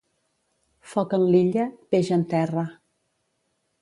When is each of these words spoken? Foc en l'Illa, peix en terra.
Foc 0.93 1.13
en 1.17 1.25
l'Illa, 1.35 1.67
peix 1.93 2.11
en 2.17 2.27
terra. 2.33 2.65